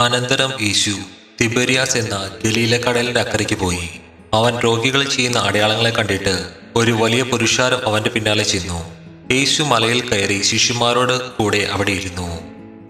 അനന്തരം 0.00 0.52
യേശു 0.60 0.90
തിബരിയാസ് 1.40 1.96
എന്ന 1.96 2.16
ഗലീല 2.16 2.40
ഗലീലക്കടലിന്റെ 2.44 3.20
അക്കരയ്ക്ക് 3.20 3.54
പോയി. 3.54 3.88
അവൻ 4.34 4.58
രോഗികൾ 4.58 5.04
ചെയ്യുന്ന 5.04 5.38
അടയാളങ്ങളെ 5.38 5.90
കണ്ടിട്ട് 5.90 6.48
ഒരു 6.76 6.92
വലിയ 6.92 7.22
പുരുഷാരം 7.22 7.86
അവന്റെ 7.86 8.10
പിന്നാലെ 8.10 8.44
ചെന്നു. 8.44 8.84
യേശു 9.34 9.62
മലയിൽ 9.62 10.08
കയറി 10.08 10.42
ശിശുമാരോട് 10.42 11.30
കൂടെ 11.30 11.58
അവിടെ 11.58 11.90
ഇരുന്നു. 11.90 12.40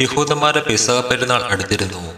യഹൂദന്മാരുടെ 0.00 0.64
പെസഹ 0.70 1.00
പെരുന്നാൾ 1.00 1.42
അടുത്തിരുന്നു. 1.42 2.14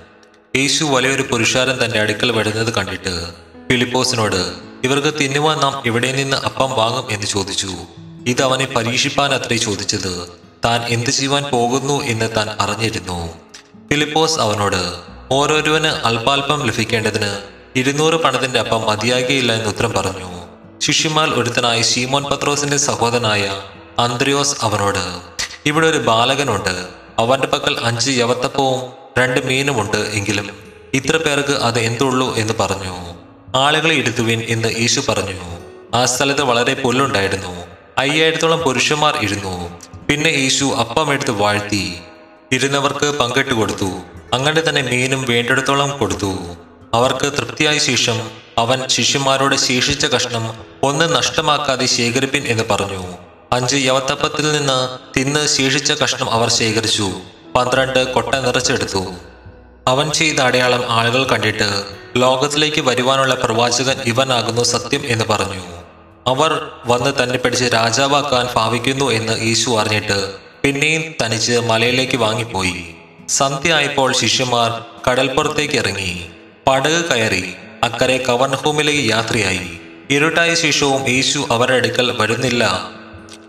യേശു 0.56 0.84
വലിയൊരു 0.84 1.22
പുരുഷാരം 1.22 1.84
തന്റെ 1.84 2.00
അടുക്കൽ 2.00 2.32
വരുന്നത് 2.32 2.74
കണ്ടിട്ട് 2.74 3.26
ഫിലിപ്പോസിനോട് 3.70 4.54
ഇവർക്ക് 4.84 5.18
തിന്നുവാൻ 5.18 5.58
നാം 5.58 5.82
എവിടെ 5.86 6.12
നിന്ന് 6.12 6.36
അപ്പം 6.36 6.70
വാങ്ങും? 6.70 7.10
എന്ന് 7.10 7.26
ചോദിച്ചു. 7.26 7.70
ഇത് 8.26 8.42
അവനെ 8.42 8.66
പരീക്ഷിപ്പാൻ 8.66 9.34
അത്രേ 9.34 9.56
ചോദിച്ചത്. 9.56 10.28
താൻ 10.64 10.82
എന്ത് 10.88 11.10
ചെയ്യുവാൻ 11.10 11.42
പോകുന്നു 11.42 12.02
എന്ന് 12.02 12.36
താൻ 12.36 12.48
അറിഞ്ഞിരുന്നു. 12.50 13.49
ഫിലിപ്പോസ് 13.92 14.38
അവനോട് 14.38 14.94
ഓരോരുവന് 15.30 15.86
അല്പാൽപം 15.86 16.66
ലഭിക്കേണ്ടതിന് 16.66 17.38
ഇരുന്നൂറ് 17.76 18.14
പണത്തിന്റെ 18.14 18.58
അപ്പം 18.58 18.82
മതിയാകിയില്ല 18.82 19.52
എന്ന് 19.52 19.68
ഉത്തരം 19.68 19.92
പറഞ്ഞു. 19.92 20.28
ശിഷ്യമാൽ 20.78 21.30
ഒരുത്തനായി 21.34 21.82
ശീമോൻ 21.82 22.24
പത്രോസിന്റെ 22.24 22.76
സഹോദരനായ 22.76 23.62
അന്ത്രിയോസ് 23.98 24.56
അവനോട് 24.60 25.20
ഇവിടെ 25.66 25.86
ഒരു 25.86 25.98
ബാലകനുണ്ട്. 25.98 26.86
അവന്റെ 27.18 27.46
പക്കൽ 27.46 27.78
അഞ്ച് 27.84 28.10
യവത്തപ്പവും 28.10 28.92
രണ്ട് 29.18 29.46
മീനുമുണ്ട് 29.46 29.96
എങ്കിലും 29.96 30.50
ഇത്ര 30.94 31.16
പേർക്ക് 31.16 31.52
അത് 31.52 31.78
എന്തുള്ളൂ 31.78 32.34
എന്ന് 32.36 32.54
പറഞ്ഞു. 32.60 33.14
ആളുകളെ 33.58 33.94
ഇരുത്തുവിൻ 33.94 34.46
എന്ന് 34.48 34.68
യേശു 34.80 35.02
പറഞ്ഞു. 35.08 35.58
ആ 35.94 36.04
സ്ഥലത്ത് 36.04 36.42
വളരെ 36.42 36.74
പുല്ലുണ്ടായിരുന്നു. 36.74 37.66
അയ്യായിരത്തോളം 37.98 38.58
പുരുഷന്മാർ 38.58 39.18
ഇരുന്നു. 39.22 39.80
പിന്നെ 40.10 40.28
യേശു 40.28 40.64
അപ്പം 40.64 41.12
എടുത്ത് 41.12 41.30
വാഴ്ത്തി. 41.30 41.98
ഇരുന്നവർക്ക് 42.52 43.18
പങ്കിട്ട് 43.18 43.54
കൊടുത്തു. 43.54 43.84
അങ്ങനെ 44.34 44.62
തന്നെ 44.68 44.82
മീനും 44.82 45.26
വേണ്ടിടത്തോളം 45.28 45.98
കൊടുത്തു. 45.98 46.34
അവർക്ക് 46.94 47.32
തൃപ്തിയായ 47.32 47.78
ശേഷം 47.78 48.30
അവൻ 48.58 48.88
ശിഷ്യന്മാരോട് 48.88 49.56
ശേഷിച്ച 49.56 50.06
കഷ്ണം 50.06 50.64
ഒന്ന് 50.82 51.16
നഷ്ടമാക്കാതെ 51.16 51.86
ശേഖരിപ്പിൻ 51.86 52.42
എന്ന് 52.46 52.64
പറഞ്ഞു. 52.70 53.14
അഞ്ച് 53.52 53.76
യവത്തപ്പത്തിൽ 53.76 54.52
നിന്ന് 54.52 54.98
തിന്ന് 55.18 55.46
ശേഷിച്ച 55.46 55.92
കഷ്ണം 55.92 56.30
അവർ 56.30 56.50
ശേഖരിച്ചു. 56.50 57.10
പന്ത്രണ്ട് 57.56 58.12
കൊട്ട 58.12 58.34
നിറച്ചെടുത്തു. 58.34 59.12
അവൻ 59.86 60.10
ചെയ്ത 60.10 60.40
അടയാളം 60.40 60.84
ആളുകൾ 60.88 61.24
കണ്ടിട്ട് 61.24 61.84
ലോകത്തിലേക്ക് 62.16 62.80
വരുവാനുള്ള 62.80 63.34
പ്രവാചകൻ 63.34 63.96
ഇവനാകുന്നു 64.06 64.62
സത്യം 64.62 65.02
എന്ന് 65.04 65.24
പറഞ്ഞു. 65.24 65.64
അവർ 66.26 66.70
വന്ന് 66.86 67.22
തന്നെ 67.22 67.38
പിടിച്ച് 67.38 67.64
രാജാവാക്കാൻ 67.64 68.48
ഭാവിക്കുന്നു 68.56 69.10
എന്ന് 69.10 69.46
യേശു 69.46 69.70
അറിഞ്ഞിട്ട് 69.70 70.49
പിന്നെയും 70.62 71.14
തനിച്ച് 71.22 71.52
മലയിലേക്ക് 71.52 72.16
വാങ്ങിപ്പോയി. 72.16 72.94
സന്ധ്യ 73.28 73.74
ആയപ്പോൾ 73.74 74.12
ശിഷ്യന്മാർ 74.12 74.84
കടൽപ്പുറത്തേക്ക് 75.10 75.74
ഇറങ്ങി. 75.74 76.26
പടക് 76.66 77.04
കയറി 77.04 77.52
അക്കരെ 77.82 78.16
കവർണഹൂമിലേക്ക് 78.16 79.08
യാത്രയായി. 79.08 79.70
ഇരുട്ടായ 80.10 80.54
ശേഷവും 80.54 81.08
യേശു 81.08 81.46
അവരുടെ 81.50 81.76
അടുക്കൽ 81.76 82.12
വരുന്നില്ല. 82.18 82.90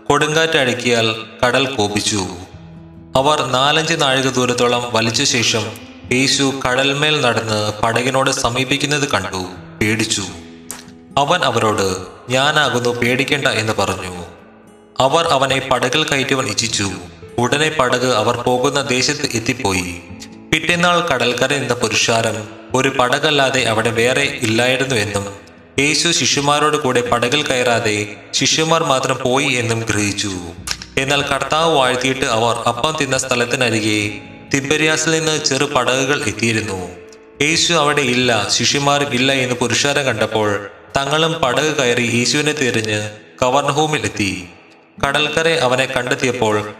കൊടുങ്കാറ്റ് 0.08 0.58
അടക്കിയാൽ 0.58 1.14
കടൽ 1.46 1.66
കോപിച്ചു. 1.66 2.26
അവർ 3.16 3.46
നാലഞ്ച് 3.46 3.94
നാഴിക 3.98 4.28
ദൂരത്തോളം 4.28 4.90
വലിച്ച 4.92 5.22
ശേഷം 5.22 5.72
യേശു 6.12 6.60
കടൽമേൽ 6.68 7.20
നടന്ന് 7.20 7.72
പടകിനോട് 7.82 8.30
സമീപിക്കുന്നത് 8.30 9.08
കണ്ടു 9.08 9.46
പേടിച്ചു. 9.80 10.22
അവൻ 11.18 11.40
അവരോട് 11.44 12.06
ഞാനാകുന്നു 12.30 12.88
പേടിക്കേണ്ട 12.88 13.46
എന്ന് 13.46 13.72
പറഞ്ഞു. 13.72 14.24
അവർ 15.00 15.24
അവനെ 15.26 15.58
പടകിൽ 15.58 16.04
കയറ്റി 16.04 16.34
ഇച്ഛിച്ചു. 16.34 16.90
ഉടനെ 17.38 17.68
പടക് 17.68 18.06
അവർ 18.06 18.36
പോകുന്ന 18.36 18.82
ദേശത്ത് 18.82 19.28
എത്തിപ്പോയി. 19.34 20.00
പിറ്റേന്നാൾ 20.52 21.08
കടൽക്കര 21.08 21.52
എന്ന 21.52 21.74
പുരുഷാരം 21.74 22.48
ഒരു 22.74 22.88
പടകല്ലാതെ 22.88 23.62
അവിടെ 23.62 23.90
വേറെ 23.90 24.22
ഇല്ലായിരുന്നു 24.22 24.94
എന്നും 24.94 25.26
യേശു 25.78 26.08
ശിഷ്യന്മാരോട് 26.10 26.76
കൂടെ 26.76 27.00
പടകിൽ 27.00 27.42
കയറാതെ 27.42 28.16
ശിശുമാർ 28.32 28.84
മാത്രം 28.84 29.18
പോയി 29.22 29.52
എന്നും 29.52 29.80
ഗ്രഹിച്ചു. 29.80 30.30
എന്നാൽ 30.98 31.22
കർത്താവ് 31.22 31.76
വാഴ്ത്തിയിട്ട് 31.76 32.24
അവർ 32.24 32.56
അപ്പം 32.56 32.96
തിന്ന 33.00 33.18
സ്ഥലത്തിനരികെ 33.18 34.20
തിബരിയാസിൽ 34.54 35.10
നിന്ന് 35.10 35.44
ചെറു 35.44 35.64
പടകുകൾ 35.64 36.22
എത്തിയിരുന്നു. 36.26 36.88
യേശു 37.42 37.72
അവിടെ 37.74 38.00
ഇല്ല 38.00 38.48
ശിഷ്യന്മാരും 38.48 39.14
ഇല്ല 39.14 39.32
എന്ന് 39.32 39.54
പുരുഷാരം 39.54 40.04
കണ്ടപ്പോൾ 40.04 40.66
തങ്ങളും 40.96 41.32
പടക് 41.32 41.76
കയറി 41.76 42.02
യേശുവിനെ 42.02 42.52
തിരിഞ്ഞ് 42.52 43.10
കവർണഹൂമിലെത്തി 43.42 44.48
കടൽക്കര 45.06 45.48
അവനെ 45.48 45.86
കണ്ടെത്തിയപ്പോൾ 45.86 46.74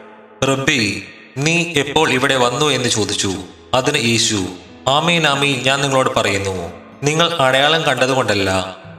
റബ്ബി 0.45 1.07
നീ 1.39 1.65
എപ്പോൾ 1.77 2.11
ഇവിടെ 2.11 2.37
വന്നു? 2.37 2.67
എന്ന് 2.67 2.89
ചോദിച്ചു. 2.89 3.35
അതിന് 3.75 3.99
യേശു. 4.05 4.47
ആമീൻ 4.89 5.27
ആമീൻ 5.27 5.63
ഞാൻ 5.63 5.81
നിങ്ങളോട് 5.81 6.15
പറയുന്നു. 6.15 6.73
നിങ്ങൾ 7.03 7.31
അടയാളം 7.41 7.83
കണ്ടതുകൊണ്ടല്ല 7.83 8.51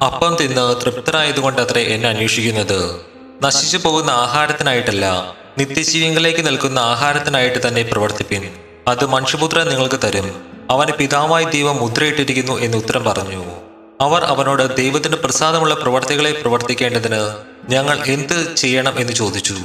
അപ്പം 0.05 0.37
തിന്ന് 0.41 0.81
തൃപ്തരായതുകൊണ്ടത്രേ 0.81 1.83
എന്നെ 1.83 2.09
അന്വേഷിക്കുന്നത്. 2.09 3.01
നശിച്ചു 3.43 3.77
പോകുന്ന 3.77 4.11
ആഹാരത്തിനായിട്ടല്ല 4.11 5.35
നിത്യജീവികളിലേക്ക് 5.57 6.47
നിൽക്കുന്ന 6.47 6.79
ആഹാരത്തിനായിട്ട് 6.79 7.67
തന്നെ 7.67 7.81
പ്രവർത്തിപ്പിൻ. 7.81 8.49
അത് 8.87 9.05
മനുഷ്യപുത്രൻ 9.05 9.69
നിങ്ങൾക്ക് 9.69 9.99
തരും. 10.03 10.45
അവന് 10.71 10.91
പിതാവായി 10.91 11.45
ദൈവം 11.45 11.77
മുദ്രയിട്ടിരിക്കുന്നു 11.77 12.59
എന്ന് 12.59 12.77
ഉത്തരം 12.77 13.03
പറഞ്ഞു. 13.03 13.62
അവർ 14.03 14.23
അവനോട് 14.23 14.75
ദൈവത്തിന് 14.75 15.15
പ്രസാദമുള്ള 15.15 15.73
പ്രവർത്തികളെ 15.73 16.31
പ്രവർത്തിക്കേണ്ടതിന് 16.31 17.21
ഞങ്ങൾ 17.69 18.03
എന്ത് 18.05 18.55
ചെയ്യണം 18.55 18.99
എന്ന് 18.99 19.13
ചോദിച്ചു. 19.13 19.55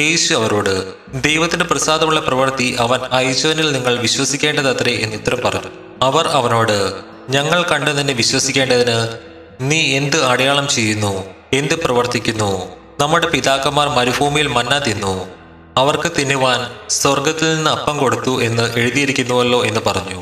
യേശു 0.00 0.34
അവരോട് 0.34 0.74
ദൈവത്തിന് 1.22 1.64
പ്രസാദമുള്ള 1.64 2.20
പ്രവൃത്തി 2.20 2.76
അവൻ 2.80 3.00
അയച്ചവനിൽ 3.12 3.72
നിങ്ങൾ 3.72 3.98
വിശ്വസിക്കേണ്ടതത്രേ 3.98 4.92
എന്ന് 4.92 5.16
ഉത്തരം 5.16 5.40
പറഞ്ഞു. 5.44 5.70
അവർ 6.02 6.26
അവനോട് 6.28 6.94
ഞങ്ങൾ 7.30 7.62
കണ്ടു 7.62 7.90
നിന്നെ 7.90 8.14
വിശ്വസിക്കേണ്ടതിന് 8.14 9.18
നീ 9.60 9.80
എന്ത് 9.96 10.24
അടയാളം 10.24 10.68
ചെയ്യുന്നു 10.68 11.24
എന്ത് 11.52 11.74
പ്രവർത്തിക്കുന്നു 11.74 12.76
നമ്മുടെ 13.00 13.26
പിതാക്കന്മാർ 13.26 13.88
മരുഭൂമിയിൽ 13.88 14.46
മന്ന 14.46 14.78
തിന്നു 14.78 15.28
അവർക്ക് 15.76 16.12
തിന്നുവാൻ 16.18 16.60
സ്വർഗത്തിൽ 16.90 17.56
നിന്ന് 17.56 17.70
അപ്പം 17.70 17.98
കൊടുത്തു 17.98 18.42
എന്ന് 18.42 18.64
എഴുതിയിരിക്കുന്നുവല്ലോ 18.76 19.64
എന്ന് 19.64 19.80
പറഞ്ഞു. 19.86 20.20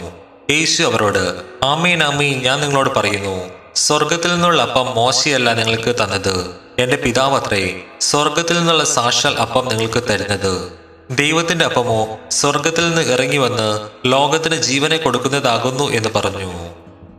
യേശു 0.50 0.83
അവരോട് 0.83 1.23
ആമീൻ 1.65 2.03
ആമീൻ 2.03 2.43
ഞാൻ 2.43 2.61
നിങ്ങളോട് 2.61 2.91
പറയുന്നു. 2.95 3.57
സ്വർഗത്തിൽ 3.75 4.33
നിന്നുള്ള 4.33 4.62
അപ്പം 4.62 4.95
മോശയല്ല 4.97 5.53
നിങ്ങൾക്ക് 5.53 5.95
തന്നത്. 6.03 6.51
എന്റെ 6.79 6.97
പിതാവ് 6.97 7.37
അത്രേ 7.37 7.81
സ്വർഗത്തിൽ 8.01 8.59
നിന്നുള്ള 8.59 8.84
സാക്ഷാൽ 8.84 9.34
അപ്പം 9.34 9.69
നിങ്ങൾക്ക് 9.69 10.03
തരുന്നത്. 10.09 10.73
ദൈവത്തിന്റെ 11.11 11.65
അപ്പമോ 11.65 12.19
സ്വർഗത്തിൽ 12.31 12.89
നിന്ന് 12.89 13.03
ഇറങ്ങി 13.03 13.37
വന്ന് 13.37 13.89
ലോകത്തിന് 14.06 14.56
ജീവനെ 14.56 14.97
കൊടുക്കുന്നതാകുന്നു 14.97 15.84
എന്ന് 15.84 16.09
പറഞ്ഞു. 16.15 16.53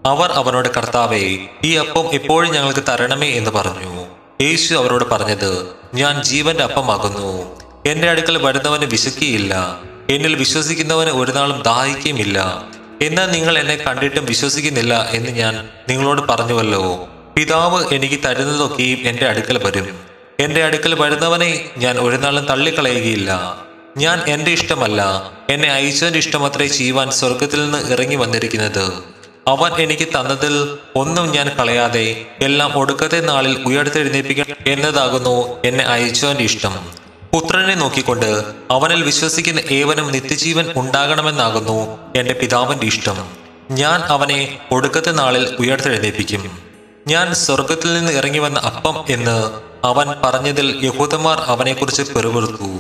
അവർ 0.06 0.32
അവനോട് 0.32 0.70
കർത്താവേ 0.78 1.38
ഈ 1.64 1.76
അപ്പം 1.76 2.14
എപ്പോഴും 2.14 2.52
ഞങ്ങൾക്ക് 2.52 2.84
തരണമേ 2.90 3.28
എന്ന് 3.28 3.52
പറഞ്ഞു. 3.52 4.06
യേശു 4.42 4.76
അവരോട് 4.76 5.10
പറഞ്ഞത് 5.10 5.68
ഞാൻ 5.94 6.24
ജീവന്റെ 6.24 6.64
അപ്പമാകുന്നു. 6.64 7.60
എന്റെ 7.86 8.10
അടുക്കൽ 8.10 8.46
വരുന്നവന് 8.46 8.86
വിശക്കുകയില്ല 8.86 9.80
എന്നിൽ 10.10 10.36
വിശ്വസിക്കുന്നവന് 10.36 11.10
ഒരു 11.10 11.31
നാളും 11.31 11.62
ദാഹിക്കുകയുമില്ല 11.62 12.64
എന്നാൽ 13.02 13.26
നിങ്ങൾ 13.26 13.58
എന്നെ 13.58 13.76
കണ്ടിട്ടും 13.76 14.26
വിശ്വസിക്കുന്നില്ല 14.26 15.10
എന്ന് 15.12 15.30
ഞാൻ 15.30 15.70
നിങ്ങളോട് 15.90 16.22
പറഞ്ഞുവല്ലോ. 16.22 17.10
പിതാവ് 17.36 17.94
എനിക്ക് 17.94 18.20
തരുന്നതൊക്കെയും 18.26 19.00
എന്റെ 19.00 19.26
അടുക്കൽ 19.26 19.58
വരും. 19.64 20.00
എന്റെ 20.40 20.64
അടുക്കൽ 20.64 20.96
വരുന്നവനെ 20.96 21.70
ഞാൻ 21.78 22.00
ഒരു 22.00 22.16
നാളും 22.16 22.46
തള്ളിക്കളയുകയില്ല. 22.46 23.60
ഞാൻ 23.98 24.20
എന്റെ 24.28 24.52
ഇഷ്ടമല്ല. 24.52 25.32
എന്നെ 25.50 25.72
അയച്ചവന്റെ 25.72 26.20
ഇഷ്ടമത്രേ 26.20 26.68
ചെയ്യുവാൻ 26.68 27.12
സ്വർഗത്തിൽ 27.12 27.72
നിന്ന് 27.72 27.92
ഇറങ്ങി 27.92 28.16
വന്നിരിക്കുന്നത്. 28.16 29.20
അവൻ 29.48 29.81
എനിക്ക് 29.81 30.08
തന്നതിൽ 30.08 30.78
ഒന്നും 30.96 31.31
ഞാൻ 31.31 31.50
കളയാതെ 31.50 32.26
എല്ലാം 32.42 32.78
ഒടുക്കത്തെ 32.78 33.22
നാളിൽ 33.22 33.64
ഉയർത്തെഴുന്നേൽപ്പിക്കണം 33.66 34.56
എന്നതാകുന്നു 34.68 35.64
എന്നെ 35.66 35.84
അയച്ചവന്റെ 35.84 36.44
ഇഷ്ടം. 36.44 36.99
പുത്രനെ 37.34 37.75
നോക്കിക്കൊണ്ട് 37.75 38.44
അവനിൽ 38.71 39.04
വിശ്വസിക്കുന്ന 39.04 39.62
ഏവനും 39.71 40.12
നിത്യജീവൻ 40.12 40.74
ഉണ്ടാകണമെന്നാകുന്നു 40.75 41.98
എന്റെ 42.15 42.33
പിതാവിന്റെ 42.33 42.86
ഇഷ്ടം. 42.86 43.27
ഞാൻ 43.71 44.01
അവനെ 44.01 44.59
ഒടുക്കത്തെ 44.71 45.12
നാളിൽ 45.12 45.56
ഉയർത്തെഴുന്നേപ്പിക്കും 45.59 46.59
ഞാൻ 47.07 47.33
സ്വർഗത്തിൽ 47.33 47.94
നിന്ന് 47.94 48.12
ഇറങ്ങി 48.12 48.39
വന്ന 48.39 48.59
അപ്പം 48.59 49.06
എന്ന് 49.09 49.51
അവൻ 49.83 50.07
പറഞ്ഞതിൽ 50.24 50.80
യഹൂദന്മാർ 50.83 51.38
അവനെക്കുറിച്ച് 51.39 52.01
പെറുപെറുത്തു. 52.01 52.80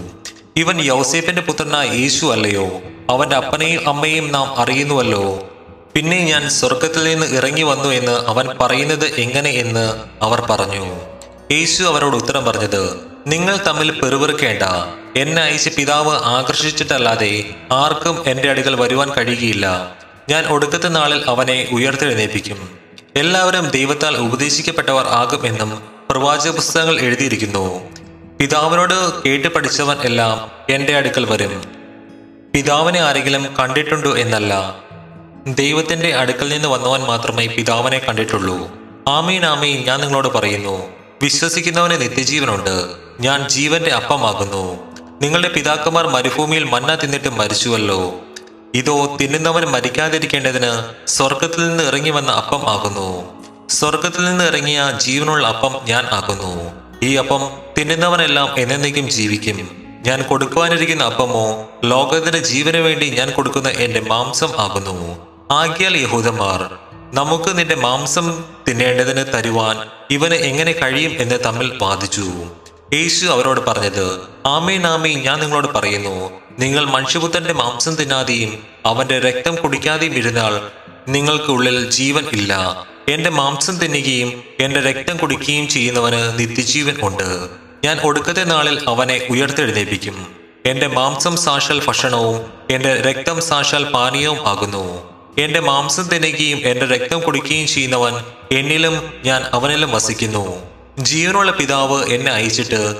ഇവൻ 0.55 0.81
യൗസേപ്പിന്റെ 0.81 1.41
പുത്രനായ 1.41 1.89
യേശു 1.89 2.25
അല്ലയോ? 2.25 2.67
അവന്റെ 3.09 3.35
അപ്പനെയും 3.35 3.89
അമ്മയെയും 3.89 4.31
നാം 4.31 4.57
അറിയുന്നുവല്ലോ. 4.57 5.49
പിന്നെ 5.95 6.19
ഞാൻ 6.19 6.49
സ്വർഗത്തിൽ 6.49 7.03
നിന്ന് 7.03 7.25
ഇറങ്ങി 7.25 7.61
വന്നു 7.61 7.89
എന്ന് 7.89 8.11
അവൻ 8.11 8.49
പറയുന്നത് 8.61 9.05
എങ്ങനെ 9.05 9.49
എന്ന് 9.49 9.93
അവർ 10.21 10.41
പറഞ്ഞു. 10.41 10.99
യേശു 11.51 11.83
അവരോട് 11.83 12.15
ഉത്തരം 12.15 12.45
പറഞ്ഞത് 12.45 13.08
നിങ്ങൾ 13.29 13.57
തമ്മിൽ 13.67 14.01
പെറുപെറുക്കേണ്ട. 14.01 14.63
എന്നെ 15.17 15.41
അയച്ച 15.41 15.69
പിതാവ് 15.77 16.15
ആകർഷിച്ചിട്ടല്ലാതെ 16.15 17.49
ആർക്കും 17.71 18.23
എന്റെ 18.27 18.49
അടുക്കൽ 18.49 18.75
വരുവാൻ 18.75 19.13
കഴിയുകയില്ല. 19.13 19.95
ഞാൻ 20.29 20.45
ഒടുക്കത്തെ 20.45 20.87
നാളിൽ 20.87 21.23
അവനെ 21.27 21.67
ഉയർത്തെഴുന്നേൽപ്പിക്കും. 21.71 22.79
എല്ലാവരും 23.15 23.69
ദൈവത്താൽ 23.69 24.17
ഉപദേശിക്കപ്പെട്ടവർ 24.17 25.05
ആകും 25.07 25.45
എന്നും 25.45 25.87
പ്രവാചക 26.09 26.51
പുസ്തകങ്ങൾ 26.51 26.99
എഴുതിയിരിക്കുന്നു. 26.99 27.89
പിതാവിനോട് 28.39 29.23
കേട്ട് 29.23 29.47
പഠിച്ചവൻ 29.47 29.97
എല്ലാം 29.97 30.51
എന്റെ 30.69 30.95
അടുക്കൽ 30.95 31.25
വരും. 31.25 31.63
പിതാവിനെ 32.55 32.99
ആരെങ്കിലും 32.99 33.55
കണ്ടിട്ടുണ്ടോ 33.59 34.17
എന്നല്ല. 34.17 34.75
ദൈവത്തിന്റെ 35.47 36.13
അടുക്കൽ 36.13 36.49
നിന്ന് 36.49 36.67
വന്നവൻ 36.67 37.01
മാത്രമേ 37.01 37.47
പിതാവിനെ 37.47 37.99
കണ്ടിട്ടുള്ളൂ. 37.99 38.71
ആമീൻ 39.07 39.45
ആമീൻ 39.45 39.85
ഞാൻ 39.85 39.99
നിങ്ങളോട് 39.99 40.27
പറയുന്നു. 40.27 40.89
വിശ്വസിക്കുന്നവന് 41.21 42.01
നിത്യജീവനുണ്ട്. 42.01 43.08
ഞാൻ 43.19 43.47
ജീവന്റെ 43.47 43.89
അപ്പമാകുന്നു. 43.89 44.79
നിങ്ങളുടെ 45.21 45.49
പിതാക്കന്മാർ 45.49 46.07
മരുഭൂമിയിൽ 46.07 46.63
മന്ന 46.63 46.95
തിന്നിട്ട് 46.95 47.29
മരിച്ചുവല്ലോ. 47.29 48.15
ഇതോ 48.75 49.17
തിന്നുന്നവൻ 49.21 49.65
മരിക്കാതിരിക്കേണ്ടതിന് 49.65 50.83
സ്വർഗത്തിൽ 51.07 51.69
നിന്ന് 51.69 51.83
ഇറങ്ങി 51.83 52.09
വന്ന 52.09 52.31
അപ്പം 52.31 52.69
ആകുന്നു. 52.69 53.29
സ്വർഗത്തിൽ 53.69 54.25
നിന്ന് 54.25 54.43
ഇറങ്ങിയ 54.43 54.93
ജീവനുള്ള 54.97 55.47
അപ്പം 55.47 55.79
ഞാൻ 55.83 56.05
ആകുന്നു. 56.05 56.71
ഈ 57.03 57.15
അപ്പം 57.15 57.51
തിന്നുന്നവനെല്ലാം 57.79 58.59
എന്നേക്കും 58.59 59.09
ജീവിക്കും. 59.09 59.85
ഞാൻ 60.05 60.21
കൊടുക്കുവാനിരിക്കുന്ന 60.21 61.03
അപ്പമോ 61.03 61.69
ലോകത്തിന്റെ 61.83 62.39
ജീവന് 62.39 62.77
വേണ്ടി 62.77 63.09
ഞാൻ 63.09 63.31
കൊടുക്കുന്ന 63.31 63.69
എന്റെ 63.69 63.99
മാംസം 63.99 64.59
ആകുന്നു. 64.59 65.27
ആകിയാൽ 65.51 65.97
യഹൂദന്മാർ 65.97 66.75
നമുക്ക് 67.13 67.57
നിന്റെ 67.57 67.75
മാംസം 67.75 68.43
തിന്നേണ്ടതിന് 68.67 69.25
തരുവാൻ 69.33 69.77
ഇവന് 70.11 70.33
എങ്ങനെ 70.33 70.71
കഴിയും 70.71 71.11
എന്ന് 71.19 71.35
തമ്മിൽ 71.45 71.77
വാദിച്ചു. 71.81 72.31
യേശു 72.93 73.25
അവരോട് 73.25 73.59
പറഞ്ഞത് 73.59 74.21
ആമീൻ 74.45 74.87
ആമീൻ 74.87 75.21
ഞാൻ 75.21 75.39
നിങ്ങളോട് 75.39 75.67
പറയുന്നു 75.67 76.41
നിങ്ങൾ 76.59 76.85
മനുഷ്യപുത്രന്റെ 76.85 77.53
മാംസം 77.53 77.95
തിന്നാതെയും 77.95 78.63
അവന്റെ 78.85 79.19
രക്തം 79.19 79.55
കുടിക്കാതെയും 79.55 80.13
ഇരുന്നാൽ 80.13 80.61
നിങ്ങൾക്കുള്ളിൽ 81.11 81.89
ജീവൻ 81.89 82.23
ഇല്ല. 82.31 82.83
എന്റെ 83.07 83.29
മാംസം 83.29 83.77
തിന്നുകയും 83.77 84.43
എന്റെ 84.59 84.79
രക്തം 84.79 85.17
കുടിക്കുകയും 85.17 85.67
ചെയ്യുന്നവന് 85.67 86.39
നിത്യജീവൻ 86.39 86.95
ഉണ്ട്. 87.01 87.49
ഞാൻ 87.83 87.99
ഒടുക്കത്തെ 87.99 88.43
നാളിൽ 88.43 88.89
അവനെ 88.89 89.27
ഉയർത്തെഴുന്നേൽപ്പിക്കും. 89.29 90.35
എന്റെ 90.65 90.87
മാംസം 90.87 91.37
സാക്ഷാൽ 91.37 91.81
ഭക്ഷണവും 91.87 92.53
എന്റെ 92.71 93.01
രക്തം 93.01 93.41
സാക്ഷാൽ 93.41 93.83
പാനീയവും 93.83 94.47
ആകുന്നു. 94.47 95.09
എന്റെ 95.37 95.59
മാംസം 95.59 96.03
തിന്നുകയും 96.03 96.57
എന്റെ 96.57 96.85
രക്തം 96.85 97.19
കുടിക്കുകയും 97.19 97.67
ചെയ്യുന്നവൻ 97.67 98.13
എന്നിലും 98.51 99.13
ഞാൻ 99.25 99.41
അവനിലും 99.53 99.91
വസിക്കുന്നു. 99.91 100.68
ജീവനുള്ള 101.03 101.51
പിതാവ് 101.51 102.03
എന്നെ 102.03 102.31
അയച്ചിട്ട് 102.31 102.95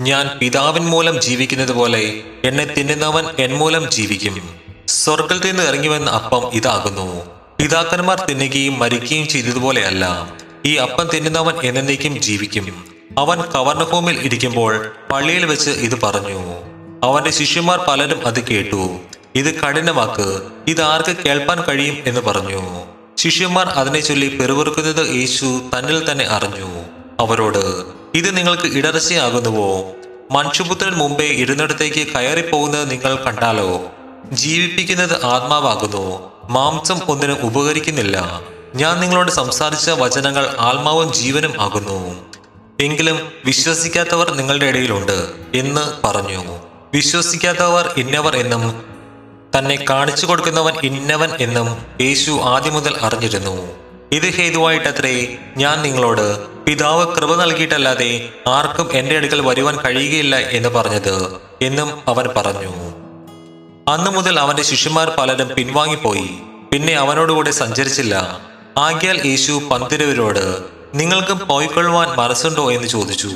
ഞാൻ 0.00 0.38
പിതാവിൻ 0.38 0.82
മൂലം 0.82 1.20
ജീവിക്കുന്നത് 1.20 1.72
പോലെ 1.72 2.22
എന്നെ 2.44 2.64
തിന്നുന്നവൻ 2.64 3.24
എൻ 3.38 3.54
മൂലം 3.54 3.90
ജീവിക്കും. 3.90 4.54
സ്വർഗത്തിൽ 4.88 5.50
നിന്ന് 5.50 5.62
ഇറങ്ങിവന്ന 5.62 6.10
അപ്പം 6.10 6.50
ഇതാകുന്നു. 6.52 7.30
പിതാക്കന്മാർ 7.58 8.26
തിന്നുകയും 8.30 8.78
മരിക്കുകയും 8.78 9.28
ചെയ്തതുപോലെയല്ല 9.28 10.34
ഈ 10.66 10.74
അപ്പം 10.74 11.08
തിന്നുന്നവൻ 11.14 11.54
എന്നേക്കും 11.64 12.22
ജീവിക്കും. 12.22 12.84
അവൻ 13.18 13.40
കവർണഭൂമിൽ 13.40 14.18
ഇരിക്കുമ്പോൾ 14.18 14.92
പള്ളിയിൽ 15.12 15.46
വെച്ച് 15.46 15.70
ഇത് 15.70 16.00
പറഞ്ഞു. 16.00 16.54
അവന്റെ 17.04 17.30
ശിഷ്യന്മാർ 17.30 17.78
പലരും 17.88 18.26
അത് 18.26 18.46
കേട്ടു. 18.46 18.98
ഇത് 19.34 19.60
കഠിനമാക്ക് 19.60 20.42
ഇത് 20.68 20.82
ആർക്ക് 20.82 21.16
കേൾപ്പാൻ 21.16 21.62
കഴിയും 21.62 21.98
എന്ന് 22.06 22.20
പറഞ്ഞു. 22.20 22.84
ശിഷ്യന്മാർ 23.18 23.66
അതിനെ 23.66 24.00
ചൊല്ലി 24.00 24.38
പെറുവിറുക്കുന്നത് 24.38 25.14
യേശു 25.14 25.44
തന്നിൽ 25.44 26.12
തന്നെ 26.12 26.26
അറിഞ്ഞു. 26.28 26.79
അവരോട് 27.20 27.84
ഇത് 28.14 28.36
നിങ്ങൾക്ക് 28.36 28.78
ഇടർച്ചയാകുന്നുവോ 28.78 29.92
മനുഷ്യപുത്രൻ 30.30 30.92
മുമ്പേ 30.92 31.24
ഇരുന്നിടത്തേക്ക് 31.24 32.06
കയറിപ്പോകുന്നത് 32.06 32.90
നിങ്ങൾ 32.90 33.16
കണ്ടാലോ? 33.16 33.80
ജീവിപ്പിക്കുന്നത് 34.32 35.24
ആത്മാവാകുന്നു. 35.24 36.32
മാംസം 36.48 37.00
ഒന്നിനും 37.08 37.36
ഉപകരിക്കുന്നില്ല. 37.42 38.40
ഞാൻ 38.74 39.00
നിങ്ങളോട് 39.00 39.30
സംസാരിച്ച 39.30 39.90
വചനങ്ങൾ 39.90 40.54
ആത്മാവും 40.58 41.12
ജീവനും 41.12 41.60
ആകുന്നു. 41.60 42.20
എങ്കിലും 42.80 43.32
വിശ്വസിക്കാത്തവർ 43.44 44.30
നിങ്ങളുടെ 44.30 44.66
ഇടയിലുണ്ട് 44.66 45.30
എന്ന് 45.54 46.06
പറഞ്ഞു. 46.06 46.58
വിശ്വസിക്കാത്തവർ 46.94 47.94
ഇന്നവർ 47.96 48.36
എന്നും 48.36 48.82
തന്നെ 49.58 49.84
കാണിച്ചു 49.90 50.26
കൊടുക്കുന്നവൻ 50.26 50.74
ഇന്നവൻ 50.82 51.30
എന്നും 51.40 51.86
യേശു 52.00 52.30
ആദ്യം 52.30 52.74
മുതൽ 52.74 52.96
അറിഞ്ഞിരുന്നു. 53.00 53.72
ഇത് 54.12 54.30
ഹേതുവായിട്ടത്രേ 54.34 55.36
ഞാൻ 55.56 55.82
നിങ്ങളോട് 55.82 56.49
പിതാവ് 56.66 57.16
കൃപ 57.16 57.34
നൽകിയിട്ടല്ലാതെ 57.34 58.28
ആർക്കും 58.48 58.92
എന്റെ 58.92 59.16
അടുക്കൽ 59.16 59.40
വരുവാൻ 59.40 59.76
കഴിയുകയില്ല 59.76 60.36
എന്ന് 60.36 60.68
പറഞ്ഞത് 60.68 61.36
എന്നും 61.62 62.08
അവൻ 62.08 62.28
പറഞ്ഞു. 62.36 62.70
അന്നു 63.90 64.10
മുതൽ 64.10 64.40
അവന്റെ 64.40 64.62
ശിഷ്യന്മാർ 64.62 65.12
പലരും 65.18 65.48
പിൻവാങ്ങിപ്പോയി. 65.48 66.30
പിന്നെ 66.72 66.94
അവനോടുകൂടെ 66.94 67.50
സഞ്ചരിച്ചില്ല. 67.50 68.40
ആകിയാൽ 68.78 69.26
യേശു 69.26 69.52
പന്തിരവരോട് 69.52 70.64
നിങ്ങൾക്കും 70.94 71.48
പോയിക്കൊള്ളുവാൻ 71.48 72.08
മനസ്സുണ്ടോ? 72.08 72.72
എന്ന് 72.72 72.88
ചോദിച്ചു. 72.88 73.30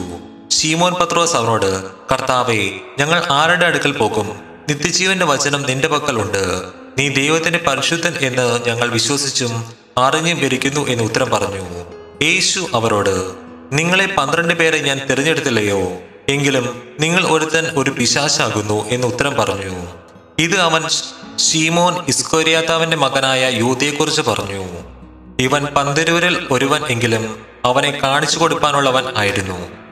ശീമോൻ 0.50 0.94
പത്രോസ് 0.94 1.36
അവനോട് 1.36 1.90
കർത്താവെ 2.12 2.80
ഞങ്ങൾ 2.98 3.22
ആരുടെ 3.30 3.66
അടുക്കൽ 3.66 3.92
പോകും? 3.92 4.40
നിത്യജീവന്റെ 4.68 5.26
വചനം 5.26 5.62
നിന്റെ 5.62 5.88
പക്കലുണ്ട് 5.88 6.62
നീ 6.98 7.08
ദൈവത്തിന്റെ 7.08 7.60
പരിശുദ്ധൻ 7.68 8.14
എന്ന് 8.20 8.60
ഞങ്ങൾ 8.66 8.88
വിശ്വസിച്ചും 8.88 9.64
അറിഞ്ഞും 9.98 10.38
ഇരിക്കുന്നു 10.38 10.88
എന്ന് 10.88 11.04
ഉത്തരം 11.04 11.30
പറഞ്ഞു. 11.30 11.93
യേശു 12.22 12.66
അവരോട് 12.74 13.34
നിങ്ങളെ 13.72 14.06
പന്ത്രണ്ട് 14.18 14.54
പേരെ 14.54 14.78
ഞാൻ 14.78 15.00
തിരഞ്ഞെടുത്തില്ലയോ? 15.10 15.92
എങ്കിലും 16.28 16.82
നിങ്ങൾ 17.00 17.26
ഒരുത്തൻ 17.26 17.66
ഒരു 17.76 17.90
പിശാശാകുന്നു 17.90 18.88
എന്ന് 18.88 19.06
ഉത്തരം 19.06 19.34
പറഞ്ഞു. 19.34 19.86
ഇത് 20.38 20.60
അവൻ 20.60 20.82
ഷീമോൻ 21.38 22.04
ഇസ്കോരിയാത്താവിന്റെ 22.08 22.96
മകനായ 22.96 23.50
യൂതയെക്കുറിച്ച് 23.50 24.22
പറഞ്ഞു. 24.22 24.64
ഇവൻ 25.40 25.64
പന്തിരൂരിൽ 25.64 26.48
ഒരുവൻ 26.50 26.86
എങ്കിലും 26.86 27.46
അവനെ 27.64 28.00
കാണിച്ചു 28.02 28.38
കൊടുക്കാനുള്ളവൻ 28.38 29.04
ആയിരുന്നു. 29.16 29.83